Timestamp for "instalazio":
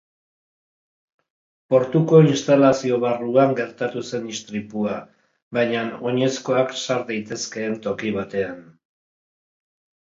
2.29-2.97